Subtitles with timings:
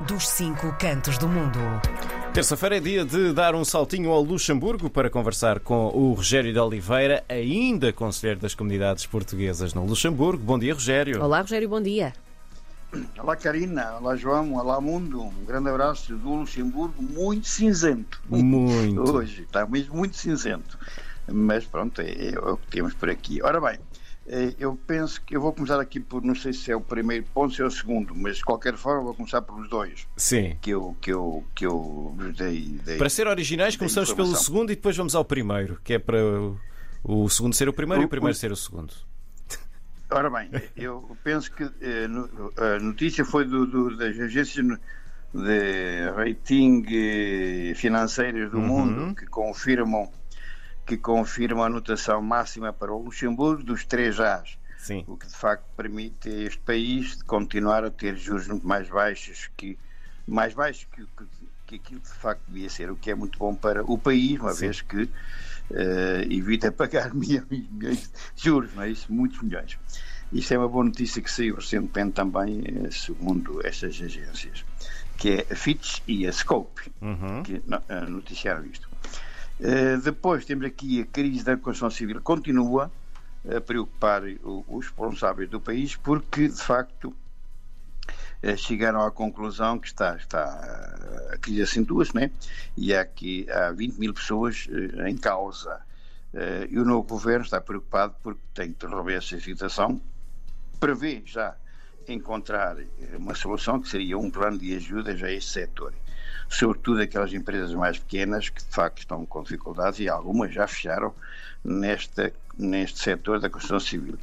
[0.00, 1.58] dos cinco cantos do mundo.
[2.34, 6.58] Terça-feira é dia de dar um saltinho ao Luxemburgo para conversar com o Rogério de
[6.58, 10.42] Oliveira, ainda conselheiro das comunidades portuguesas no Luxemburgo.
[10.42, 11.22] Bom dia, Rogério.
[11.22, 12.12] Olá, Rogério, bom dia.
[13.18, 13.96] Olá, Karina.
[13.98, 14.54] Olá, João.
[14.54, 15.22] Olá, mundo.
[15.22, 18.20] Um grande abraço do Luxemburgo, muito cinzento.
[18.28, 19.00] Muito.
[19.00, 20.78] Hoje está mesmo muito cinzento.
[21.26, 23.42] Mas pronto, é, é o que temos por aqui.
[23.42, 23.78] Ora bem,
[24.58, 27.54] eu penso que eu vou começar aqui por, não sei se é o primeiro ponto,
[27.54, 30.06] se é o segundo, mas de qualquer forma vou começar pelos dois.
[30.16, 30.56] Sim.
[30.60, 32.96] Que eu, que eu, que eu vos dei, dei.
[32.98, 36.58] Para ser originais, começamos pelo segundo e depois vamos ao primeiro, que é para o,
[37.04, 38.92] o segundo ser o primeiro e o O- primeiro o- ser o segundo.
[40.10, 44.64] Ora bem, eu penso que eh, no- a notícia foi do, do- das agências
[45.34, 48.66] de rating eh, financeiras do Uhum.
[48.86, 50.08] mundo que confirmam
[50.86, 55.04] que confirmam a notação máxima para o Luxemburgo dos três A's, Sim.
[55.08, 59.50] o que de facto permite a este país continuar a ter juros muito mais baixos
[59.56, 59.76] que
[60.26, 61.24] mais baixos que, que,
[61.66, 64.38] que aquilo que de facto devia ser, o que é muito bom para o país,
[64.40, 64.60] uma Sim.
[64.66, 65.08] vez que
[65.72, 69.12] eh, evita pagar milhões, milhões de juros, não é isso?
[69.12, 69.76] Muitos milhões.
[70.32, 74.64] Isto é uma boa notícia que saiu recentemente também, eh, segundo estas agências,
[75.16, 77.42] que é a Fitch e a Scope, Uhum.
[77.44, 78.88] que eh, noticiaram isto.
[79.58, 82.92] Eh, depois temos aqui a crise da construção civil, continua
[83.48, 87.14] a preocupar os responsáveis do país, porque de facto
[88.42, 92.30] eh, chegaram à conclusão que está, está eh, a crise acentua-se, né?
[92.76, 94.68] e há aqui há 20 mil pessoas
[95.06, 95.80] em causa.
[96.68, 99.98] E o novo governo está preocupado porque tem que resolver essa situação,
[100.78, 101.56] prevê já
[102.06, 102.76] encontrar
[103.14, 105.94] uma solução que seria um plano de ajudas a este setor,
[106.48, 111.14] sobretudo aquelas empresas mais pequenas que de facto estão com dificuldades e algumas já fecharam
[111.64, 114.18] nesta, neste setor da construção civil.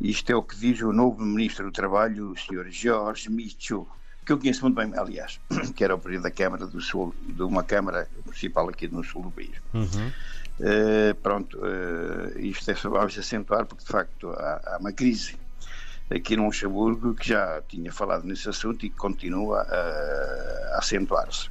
[0.00, 2.66] Isto é o que diz o novo Ministro do Trabalho, o Sr.
[2.70, 3.86] Jorge Michu,
[4.24, 5.40] que eu conheço muito bem, aliás,
[5.74, 9.22] que era o Presidente da Câmara do Sul, de uma Câmara Municipal aqui no sul
[9.22, 9.52] do país.
[9.72, 10.10] Uhum.
[10.60, 15.36] Eh, pronto, eh, isto é só vamos acentuar porque de facto há, há uma crise
[16.08, 20.33] aqui no Luxemburgo que já tinha falado nesse assunto e que continua a,
[20.74, 21.48] a acentuar-se.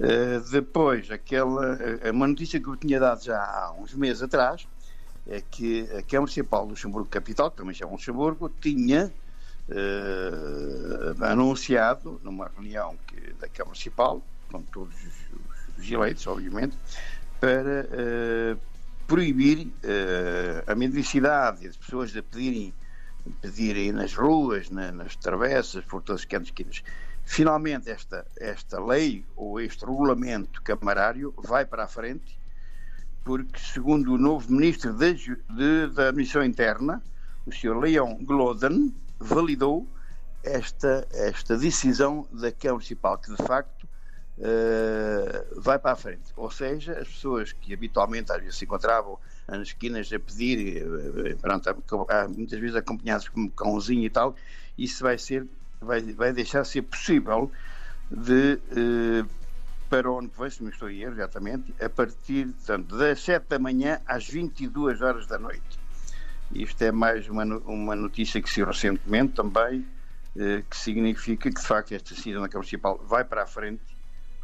[0.00, 4.66] Eh, depois, aquela, eh, uma notícia que eu tinha dado já há uns meses atrás
[5.26, 9.12] é que a Câmara Municipal do Luxemburgo Capital, que também chama Luxemburgo, tinha
[9.72, 16.76] eh, anunciado numa reunião que- da Câmara Municipal, com todos os, os eleitos, obviamente,
[17.38, 18.56] para eh,
[19.06, 19.72] proibir
[20.66, 22.74] a mendicidade e as pessoas a pedirem,
[23.40, 26.82] pedirem nas ruas, na- nas travessas, por todas as cantos esquinas.
[27.32, 32.40] Finalmente, esta, esta lei ou este regulamento camarário vai para a frente,
[33.22, 37.00] porque, segundo o novo ministro Ju- de- da Administração Interna,
[37.46, 37.78] o Sr.
[37.78, 39.86] Leon Gloden, validou
[40.42, 43.88] esta, esta decisão da Câmara Municipal, que de facto
[44.38, 46.32] eh, vai para a frente.
[46.34, 50.82] Ou seja, as pessoas que habitualmente às vezes se encontravam nas esquinas a pedir,
[51.26, 51.68] eh, pronto,
[52.08, 54.34] há- muitas vezes acompanhados com um cãozinho e tal,
[54.76, 55.46] isso vai ser,
[55.80, 57.50] vai, vai deixar de ser possível
[58.10, 59.24] de eh,
[59.88, 63.20] para o ano que vem, se não estou em erro, exatamente, a partir portanto, das
[63.22, 65.80] 7 da manhã às 22 horas da noite.
[66.52, 69.84] Isto é mais uma, uma notícia que saiu recentemente também,
[70.36, 73.82] eh, que significa que, de facto, esta decisão da Câmara Municipal vai para a frente,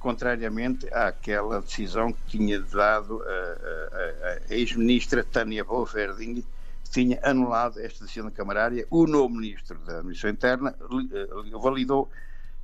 [0.00, 3.98] contrariamente àquela decisão que tinha dado a, a-
[4.28, 6.44] a- a ex-ministra Tânia que
[6.90, 8.86] tinha anulado esta decisão camarária.
[8.90, 10.74] O novo ministro da Administração Interna
[11.12, 12.10] eh, validou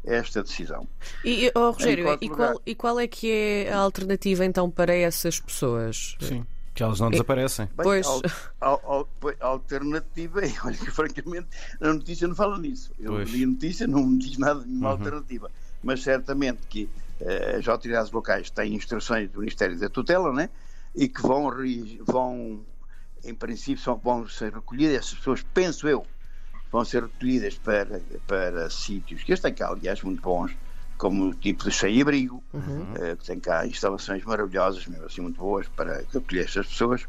[0.05, 0.87] esta decisão.
[1.25, 2.49] E, oh, Rogério, e lugar.
[2.53, 6.17] qual, e qual é que é a alternativa então para essas pessoas?
[6.21, 6.45] Sim.
[6.75, 7.67] Que elas não desaparecem.
[7.67, 8.07] Bem, Pois.
[8.61, 11.47] al- pois, a alternativa olha, que francamente,
[11.81, 12.91] a notícia não fala nisso.
[12.99, 13.31] Eu Pois.
[13.31, 14.93] li a notícia, não me diz nada de nenhuma Uhum.
[14.97, 15.51] alternativa.
[15.83, 16.89] Mas certamente que
[17.21, 20.49] eh, as autoridades locais têm instruções do Ministério da Tutela, né?
[20.95, 21.51] E que vão,
[22.07, 22.61] vão
[23.25, 26.07] em princípio, são, vão ser recolhidas, essas pessoas, penso eu,
[26.71, 30.57] vão ser recolhidas para, para sítios que estão cá, aliás, muito bons,
[30.97, 32.43] como o tipo de sem-abrigo,
[32.97, 37.07] eh, que tem cá instalações maravilhosas, mesmo assim muito boas, para recolher estas pessoas.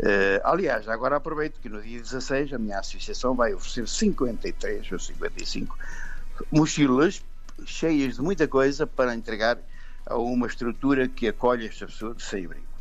[0.00, 4.98] Eh, aliás, agora aproveito que no dia 16 a minha associação vai oferecer 53 ou
[4.98, 5.78] 55
[6.50, 7.22] mochilas
[7.64, 9.58] cheias de muita coisa para entregar
[10.06, 12.73] a uma estrutura que acolhe estas pessoas de sem-abrigo.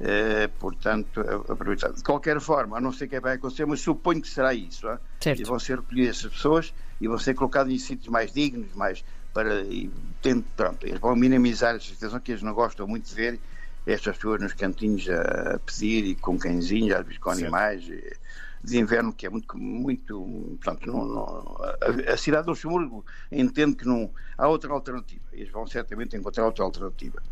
[0.00, 1.92] Eh, portanto, aproveitar.
[1.92, 4.88] De qualquer forma, a não sei o que vai acontecer, mas suponho que será isso.
[4.88, 4.98] ah?
[5.20, 5.40] Certo.
[5.40, 9.04] E vão ser recolhidas essas pessoas e vão ser colocadas em sítios mais dignos, mais
[9.32, 13.14] para e, tento, pronto, eles vão minimizar essa situação que eles não gostam muito de
[13.14, 13.40] ver
[13.86, 17.42] estas pessoas nos cantinhos a pedir e com cãezinhos, às vezes com Certo.
[17.42, 17.82] animais.
[17.88, 18.16] e,
[18.64, 23.76] de inverno, que é muito, muito portanto, não, não, a, a, cidade de Luxemburgo entende
[23.76, 25.20] que não há outra alternativa.
[25.34, 27.22] Eles vão certamente encontrar outra alternativa.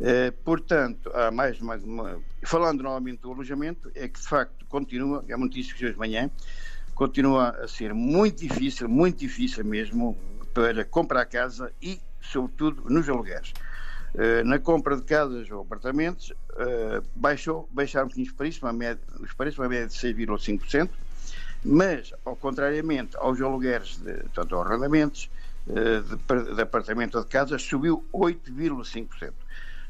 [0.00, 5.24] Eh, portanto, há mais uma, uma, Falando novamente do alojamento, é que de facto continua,
[5.28, 6.30] é muito isso que hoje de manhã,
[6.94, 10.16] continua a ser muito difícil, muito difícil mesmo
[10.52, 13.52] para comprar casa e, sobretudo, nos aluguéis.
[14.14, 19.32] Uh, na compra de casas ou apartamentos, uh, baixou, baixaram os preços, uma média, os
[19.32, 20.88] preços, uma média de 6,5%,
[21.64, 25.30] mas, ao contrariamente aos aluguéis, de, portanto, aos arrendamentos
[25.66, 29.32] de, de apartamento ou de casa, subiu 8,5%.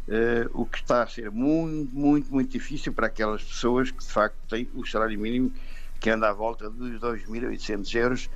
[0.06, 4.12] Uh, o que está a ser muito, muito, muito difícil para aquelas pessoas que de
[4.12, 5.50] facto têm o salário mínimo
[5.98, 8.30] que anda à volta dos 2.800 euros,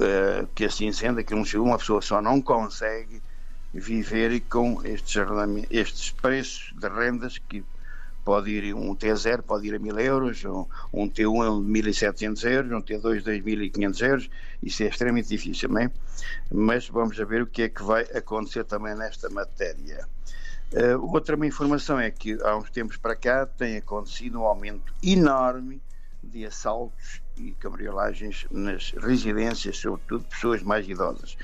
[0.00, 3.22] uh, que assim sendo, aquilo uma pessoa só não consegue
[3.72, 5.14] viver com estes,
[5.70, 7.64] estes preços de rendas que
[8.24, 12.82] pode ir um T0 pode ir a 1000 euros, um, um T1 1700 euros, um
[12.82, 14.30] T2 2500 euros,
[14.62, 15.90] isso é extremamente difícil, não é?
[16.52, 20.06] Mas vamos ver o que é que vai acontecer também nesta matéria.
[20.72, 25.82] Uh, outra informação é que há uns tempos para cá tem acontecido um aumento enorme
[26.22, 31.36] de assaltos e cabriolagens nas residências, sobretudo pessoas mais idosas.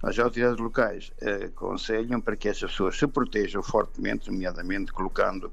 [0.00, 5.52] As autoridades locais uh, aconselham para que essas pessoas se protejam fortemente, nomeadamente colocando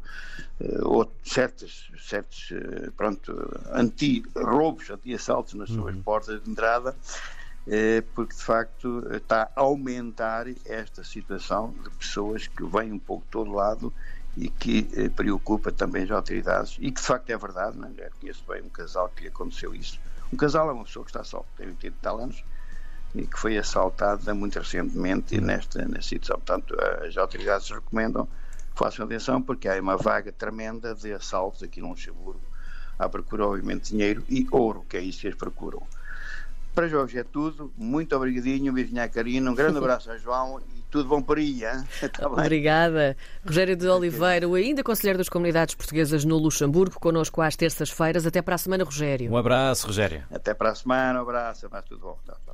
[0.59, 3.33] uh, outros, certos, certos uh, pronto,
[3.71, 6.03] anti-roubos, anti-assaltos nas suas uhum.
[6.03, 7.44] portas de entrada eh,
[8.13, 13.31] porque de facto está a aumentar esta situação de pessoas que vêm um pouco de
[13.31, 13.91] todo lado
[14.37, 18.09] e que eh, preocupa também as autoridades e que de facto é verdade, não é?
[18.19, 19.99] conheço bem um casal que lhe aconteceu isso.
[20.31, 22.43] Um casal é uma pessoa que está só, tem 80 tal anos
[23.15, 26.35] e que foi assaltada muito recentemente nesta, nesta situação.
[26.35, 26.75] Portanto,
[27.07, 31.89] as autoridades recomendam que façam atenção porque há uma vaga tremenda de assaltos aqui no
[31.89, 32.41] Luxemburgo
[32.99, 35.81] à procura, obviamente, de dinheiro e ouro, que é isso que eles procuram.
[36.75, 37.71] Para hoje é tudo.
[37.77, 38.73] Muito obrigadinho.
[38.73, 39.49] Beijinho à Karina.
[39.49, 41.61] Um grande abraço a João e tudo bom por aí.
[42.11, 43.15] Tá Obrigada.
[43.45, 48.25] Rogério de Oliveira, o ainda Conselheiro das Comunidades Portuguesas no Luxemburgo, connosco às terças-feiras.
[48.25, 49.31] Até para a semana, Rogério.
[49.31, 50.23] Um abraço, Rogério.
[50.29, 51.19] Até para a semana.
[51.19, 51.67] Um abraço.
[51.71, 52.19] Mas tudo bom.
[52.25, 52.53] Tá, tá.